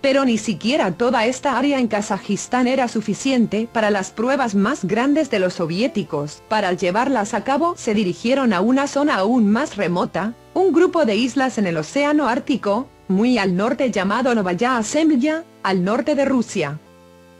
Pero 0.00 0.24
ni 0.24 0.38
siquiera 0.38 0.92
toda 0.92 1.26
esta 1.26 1.58
área 1.58 1.80
en 1.80 1.88
Kazajistán 1.88 2.68
era 2.68 2.86
suficiente 2.86 3.68
para 3.72 3.90
las 3.90 4.10
pruebas 4.10 4.54
más 4.54 4.84
grandes 4.84 5.30
de 5.30 5.40
los 5.40 5.54
soviéticos. 5.54 6.42
Para 6.48 6.72
llevarlas 6.72 7.34
a 7.34 7.42
cabo 7.42 7.74
se 7.76 7.94
dirigieron 7.94 8.52
a 8.52 8.60
una 8.60 8.86
zona 8.86 9.16
aún 9.16 9.50
más 9.50 9.76
remota, 9.76 10.34
un 10.54 10.72
grupo 10.72 11.04
de 11.04 11.16
islas 11.16 11.58
en 11.58 11.66
el 11.66 11.76
Océano 11.76 12.28
Ártico, 12.28 12.88
muy 13.08 13.38
al 13.38 13.56
norte 13.56 13.90
llamado 13.90 14.34
Novaya 14.34 14.80
Zemlya, 14.82 15.44
al 15.62 15.82
norte 15.82 16.14
de 16.14 16.24
Rusia. 16.24 16.78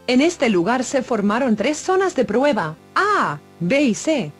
En 0.08 0.20
este 0.20 0.48
lugar 0.48 0.82
se 0.82 1.02
formaron 1.02 1.54
tres 1.54 1.76
zonas 1.76 2.16
de 2.16 2.24
prueba, 2.24 2.76
A, 2.94 3.38
B 3.60 3.82
y 3.82 3.94
C 3.94 4.32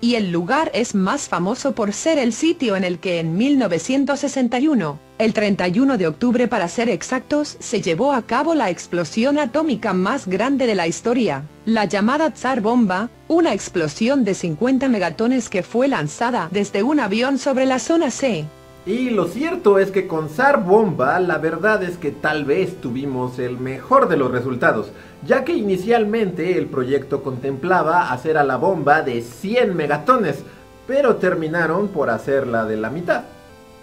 y 0.00 0.14
el 0.14 0.30
lugar 0.30 0.70
es 0.74 0.94
más 0.94 1.28
famoso 1.28 1.72
por 1.72 1.92
ser 1.92 2.18
el 2.18 2.32
sitio 2.32 2.76
en 2.76 2.84
el 2.84 2.98
que 2.98 3.18
en 3.18 3.36
1961, 3.36 4.98
el 5.18 5.32
31 5.32 5.98
de 5.98 6.06
octubre 6.06 6.46
para 6.46 6.68
ser 6.68 6.88
exactos, 6.88 7.56
se 7.58 7.82
llevó 7.82 8.12
a 8.12 8.22
cabo 8.22 8.54
la 8.54 8.70
explosión 8.70 9.38
atómica 9.38 9.92
más 9.92 10.26
grande 10.26 10.66
de 10.66 10.74
la 10.74 10.86
historia, 10.86 11.42
la 11.64 11.84
llamada 11.84 12.30
Tsar 12.30 12.60
Bomba, 12.60 13.10
una 13.26 13.52
explosión 13.52 14.24
de 14.24 14.34
50 14.34 14.88
megatones 14.88 15.48
que 15.48 15.62
fue 15.62 15.88
lanzada 15.88 16.48
desde 16.52 16.82
un 16.82 17.00
avión 17.00 17.38
sobre 17.38 17.66
la 17.66 17.78
zona 17.78 18.10
C. 18.10 18.44
Y 18.86 19.10
lo 19.10 19.26
cierto 19.26 19.78
es 19.78 19.90
que 19.90 20.06
con 20.06 20.28
Tsar 20.28 20.64
Bomba 20.64 21.20
la 21.20 21.38
verdad 21.38 21.82
es 21.82 21.98
que 21.98 22.10
tal 22.10 22.44
vez 22.44 22.80
tuvimos 22.80 23.38
el 23.38 23.58
mejor 23.58 24.08
de 24.08 24.16
los 24.16 24.30
resultados, 24.30 24.90
ya 25.26 25.44
que 25.44 25.52
inicialmente 25.52 26.56
el 26.56 26.66
proyecto 26.66 27.22
contemplaba 27.22 28.12
hacer 28.12 28.38
a 28.38 28.44
la 28.44 28.56
bomba 28.56 29.02
de 29.02 29.20
100 29.20 29.76
megatones, 29.76 30.42
pero 30.86 31.16
terminaron 31.16 31.88
por 31.88 32.08
hacerla 32.08 32.64
de 32.64 32.76
la 32.76 32.88
mitad. 32.88 33.24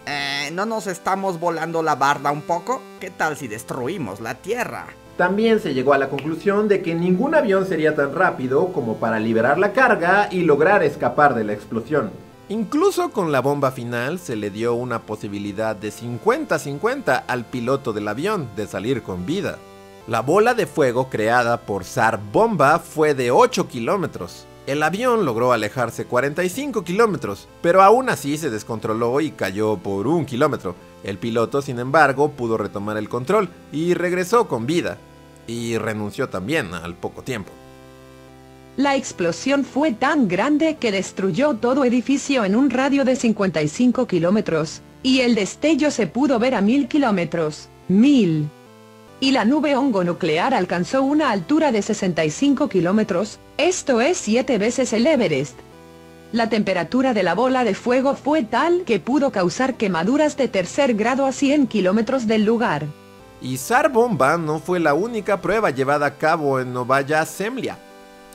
Eh, 0.08 0.50
¿No 0.54 0.66
nos 0.66 0.88
estamos 0.88 1.40
volando 1.40 1.84
la 1.84 1.96
barda 1.96 2.32
un 2.32 2.42
poco? 2.42 2.82
¿Qué 3.00 3.10
tal 3.10 3.38
si 3.38 3.48
destruimos 3.48 4.22
la 4.22 4.36
Tierra? 4.36 4.88
También 5.18 5.60
se 5.60 5.74
llegó 5.74 5.94
a 5.94 5.98
la 5.98 6.10
conclusión 6.10 6.68
de 6.68 6.82
que 6.82 6.94
ningún 6.94 7.36
avión 7.36 7.66
sería 7.66 7.96
tan 7.96 8.14
rápido 8.14 8.74
como 8.74 8.98
para 8.98 9.20
liberar 9.20 9.58
la 9.58 9.72
carga 9.72 10.28
y 10.30 10.42
lograr 10.42 10.84
escapar 10.84 11.36
de 11.36 11.46
la 11.46 11.54
explosión. 11.54 12.12
Incluso 12.48 13.10
con 13.10 13.32
la 13.32 13.42
bomba 13.42 13.72
final 13.72 14.20
se 14.20 14.36
le 14.36 14.52
dio 14.52 14.76
una 14.76 15.02
posibilidad 15.02 15.76
de 15.76 15.92
50-50 15.92 17.24
al 17.28 17.46
piloto 17.46 17.92
del 17.92 18.08
avión 18.08 18.50
de 18.56 18.68
salir 18.68 19.02
con 19.02 19.26
vida. 19.26 19.58
La 20.08 20.22
bola 20.22 20.54
de 20.54 20.68
fuego 20.68 21.10
creada 21.10 21.62
por 21.62 21.84
Tsar 21.84 22.20
Bomba 22.32 22.78
fue 22.78 23.16
de 23.16 23.32
8 23.32 23.68
kilómetros. 23.68 24.46
El 24.68 24.84
avión 24.84 25.26
logró 25.26 25.54
alejarse 25.54 26.06
45 26.06 26.84
kilómetros, 26.84 27.48
pero 27.64 27.82
aún 27.82 28.10
así 28.10 28.38
se 28.38 28.52
descontroló 28.52 29.22
y 29.22 29.32
cayó 29.32 29.78
por 29.78 30.06
un 30.06 30.28
kilómetro. 30.28 30.76
El 31.04 31.18
piloto, 31.18 31.64
sin 31.64 31.80
embargo, 31.80 32.30
pudo 32.32 32.58
retomar 32.58 32.98
el 32.98 33.10
control 33.10 33.50
y 33.72 33.96
regresó 33.96 34.48
con 34.48 34.68
vida. 34.68 35.00
Y 35.48 35.80
renunció 35.80 36.30
también 36.30 36.76
al 36.76 36.94
poco 36.94 37.24
tiempo. 37.24 37.52
La 38.78 38.98
explosión 38.98 39.64
fue 39.64 39.94
tan 39.94 40.28
grande 40.28 40.76
que 40.76 40.92
destruyó 40.92 41.54
todo 41.54 41.86
edificio 41.86 42.44
en 42.44 42.58
un 42.58 42.70
radio 42.70 43.06
de 43.06 43.16
55 43.16 44.06
kilómetros, 44.06 44.82
y 45.02 45.22
el 45.22 45.34
destello 45.34 45.92
se 45.92 46.08
pudo 46.08 46.40
ver 46.40 46.56
a 46.56 46.62
mil 46.62 46.90
kilómetros. 46.90 47.70
Mil. 47.88 48.50
Y 49.22 49.32
la 49.32 49.46
nube 49.46 49.78
hongo 49.78 50.04
nuclear 50.04 50.54
alcanzó 50.54 51.04
una 51.04 51.32
altura 51.32 51.72
de 51.72 51.82
65 51.82 52.68
kilómetros, 52.68 53.40
esto 53.58 54.02
es 54.02 54.18
siete 54.18 54.58
veces 54.58 54.92
el 54.92 55.08
Everest. 55.08 55.58
La 56.34 56.50
temperatura 56.50 57.14
de 57.14 57.24
la 57.24 57.34
bola 57.34 57.64
de 57.64 57.76
fuego 57.76 58.16
fue 58.16 58.44
tal 58.44 58.84
que 58.84 59.00
pudo 59.00 59.32
causar 59.32 59.76
quemaduras 59.76 60.36
de 60.36 60.50
tercer 60.50 60.96
grado 60.96 61.26
a 61.26 61.32
100 61.32 61.68
kilómetros 61.68 62.28
del 62.28 62.44
lugar. 62.44 62.88
Y 63.42 63.56
Tsar 63.56 63.90
Bomba 63.90 64.38
no 64.38 64.60
fue 64.60 64.82
la 64.82 64.96
única 64.96 65.40
prueba 65.40 65.70
llevada 65.70 66.08
a 66.08 66.18
cabo 66.18 66.60
en 66.60 66.74
Novaya 66.74 67.26
Zemlya. 67.26 67.78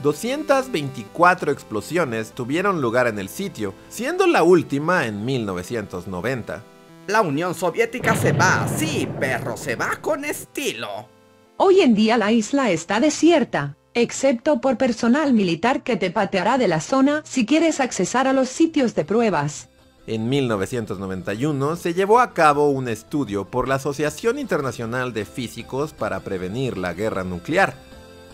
224 0.02 1.52
explosiones 1.52 2.32
tuvieron 2.32 2.80
lugar 2.80 3.06
en 3.06 3.18
el 3.18 3.28
sitio, 3.28 3.74
siendo 3.88 4.26
la 4.26 4.42
última 4.42 5.06
en 5.06 5.24
1990. 5.24 6.62
La 7.06 7.22
Unión 7.22 7.54
Soviética 7.54 8.14
se 8.14 8.32
va, 8.32 8.68
sí, 8.68 9.08
perro, 9.18 9.56
se 9.56 9.76
va 9.76 9.96
con 10.00 10.24
estilo. 10.24 11.08
Hoy 11.56 11.80
en 11.80 11.94
día 11.94 12.16
la 12.16 12.32
isla 12.32 12.70
está 12.70 13.00
desierta, 13.00 13.76
excepto 13.94 14.60
por 14.60 14.78
personal 14.78 15.32
militar 15.32 15.82
que 15.82 15.96
te 15.96 16.10
pateará 16.10 16.56
de 16.56 16.68
la 16.68 16.80
zona 16.80 17.22
si 17.24 17.44
quieres 17.44 17.80
accesar 17.80 18.26
a 18.26 18.32
los 18.32 18.48
sitios 18.48 18.94
de 18.94 19.04
pruebas. 19.04 19.68
En 20.06 20.28
1991 20.28 21.76
se 21.76 21.94
llevó 21.94 22.20
a 22.20 22.32
cabo 22.32 22.70
un 22.70 22.88
estudio 22.88 23.44
por 23.44 23.68
la 23.68 23.76
Asociación 23.76 24.38
Internacional 24.38 25.12
de 25.12 25.24
Físicos 25.24 25.92
para 25.92 26.20
prevenir 26.20 26.78
la 26.78 26.94
guerra 26.94 27.22
nuclear, 27.22 27.74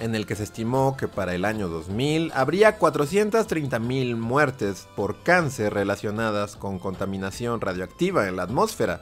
en 0.00 0.14
el 0.14 0.26
que 0.26 0.34
se 0.34 0.42
estimó 0.42 0.96
que 0.96 1.08
para 1.08 1.34
el 1.34 1.44
año 1.44 1.68
2000 1.68 2.32
habría 2.34 2.78
430.000 2.78 4.16
muertes 4.16 4.88
por 4.96 5.22
cáncer 5.22 5.74
relacionadas 5.74 6.56
con 6.56 6.78
contaminación 6.78 7.60
radioactiva 7.60 8.28
en 8.28 8.36
la 8.36 8.44
atmósfera, 8.44 9.00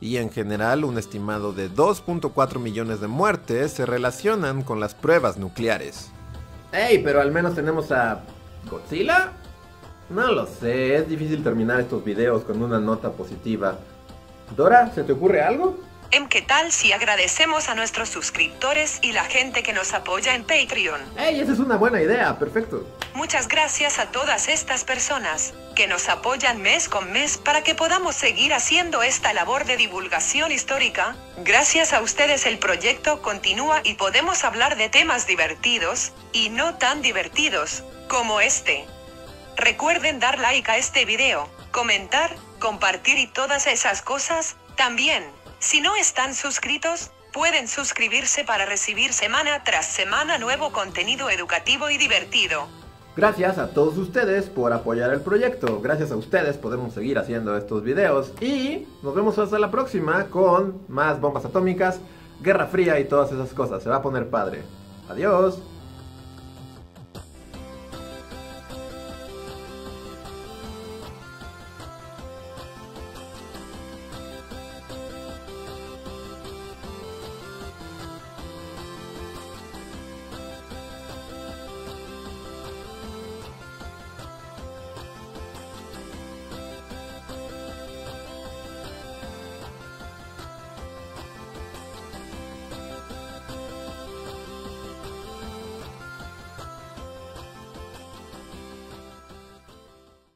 y 0.00 0.18
en 0.18 0.30
general 0.30 0.84
un 0.84 0.98
estimado 0.98 1.52
de 1.52 1.70
2.4 1.70 2.58
millones 2.58 3.00
de 3.00 3.08
muertes 3.08 3.72
se 3.72 3.86
relacionan 3.86 4.62
con 4.62 4.80
las 4.80 4.94
pruebas 4.94 5.38
nucleares. 5.38 6.10
¡Ey! 6.72 7.02
Pero 7.02 7.20
al 7.20 7.32
menos 7.32 7.54
tenemos 7.54 7.90
a 7.92 8.22
Godzilla. 8.70 9.32
No 10.10 10.30
lo 10.30 10.46
sé, 10.46 10.96
es 10.96 11.08
difícil 11.08 11.42
terminar 11.42 11.80
estos 11.80 12.04
videos 12.04 12.44
con 12.44 12.62
una 12.62 12.78
nota 12.78 13.10
positiva. 13.10 13.78
Dora, 14.56 14.92
¿se 14.94 15.02
te 15.02 15.12
ocurre 15.12 15.42
algo? 15.42 15.78
¿En 16.12 16.28
qué 16.28 16.40
tal 16.40 16.70
si 16.72 16.92
agradecemos 16.92 17.68
a 17.68 17.74
nuestros 17.74 18.08
suscriptores 18.08 19.00
y 19.02 19.12
la 19.12 19.24
gente 19.24 19.62
que 19.62 19.72
nos 19.72 19.92
apoya 19.92 20.34
en 20.34 20.44
Patreon? 20.44 21.00
¡Ey! 21.18 21.40
Esa 21.40 21.52
es 21.52 21.58
una 21.58 21.76
buena 21.76 22.00
idea, 22.00 22.38
perfecto. 22.38 22.86
Muchas 23.14 23.48
gracias 23.48 23.98
a 23.98 24.06
todas 24.12 24.48
estas 24.48 24.84
personas 24.84 25.54
que 25.74 25.86
nos 25.86 26.08
apoyan 26.08 26.60
mes 26.62 26.88
con 26.88 27.12
mes 27.12 27.38
para 27.38 27.62
que 27.62 27.74
podamos 27.74 28.14
seguir 28.14 28.54
haciendo 28.54 29.02
esta 29.02 29.32
labor 29.32 29.64
de 29.64 29.76
divulgación 29.76 30.52
histórica. 30.52 31.16
Gracias 31.38 31.92
a 31.92 32.00
ustedes 32.00 32.46
el 32.46 32.58
proyecto 32.58 33.20
continúa 33.20 33.80
y 33.84 33.94
podemos 33.94 34.44
hablar 34.44 34.76
de 34.76 34.88
temas 34.88 35.26
divertidos 35.26 36.12
y 36.32 36.50
no 36.50 36.76
tan 36.76 37.02
divertidos 37.02 37.82
como 38.08 38.40
este. 38.40 38.86
Recuerden 39.56 40.20
dar 40.20 40.38
like 40.38 40.70
a 40.70 40.76
este 40.76 41.04
video, 41.04 41.48
comentar, 41.72 42.34
compartir 42.58 43.18
y 43.18 43.26
todas 43.26 43.66
esas 43.66 44.02
cosas. 44.02 44.56
También, 44.76 45.24
si 45.58 45.80
no 45.80 45.96
están 45.96 46.34
suscritos, 46.34 47.10
pueden 47.32 47.68
suscribirse 47.68 48.44
para 48.44 48.66
recibir 48.66 49.12
semana 49.12 49.62
tras 49.64 49.86
semana 49.86 50.38
nuevo 50.38 50.72
contenido 50.72 51.30
educativo 51.30 51.90
y 51.90 51.98
divertido. 51.98 52.66
Gracias 53.16 53.56
a 53.56 53.70
todos 53.70 53.96
ustedes 53.96 54.46
por 54.46 54.72
apoyar 54.72 55.10
el 55.10 55.22
proyecto. 55.22 55.80
Gracias 55.80 56.12
a 56.12 56.16
ustedes 56.16 56.58
podemos 56.58 56.92
seguir 56.92 57.18
haciendo 57.18 57.56
estos 57.56 57.82
videos. 57.82 58.32
Y 58.42 58.86
nos 59.02 59.14
vemos 59.14 59.38
hasta 59.38 59.58
la 59.58 59.70
próxima 59.70 60.26
con 60.26 60.82
más 60.88 61.18
bombas 61.20 61.46
atómicas, 61.46 61.98
guerra 62.42 62.66
fría 62.66 63.00
y 63.00 63.06
todas 63.06 63.32
esas 63.32 63.54
cosas. 63.54 63.82
Se 63.82 63.88
va 63.88 63.96
a 63.96 64.02
poner 64.02 64.28
padre. 64.28 64.62
Adiós. 65.08 65.58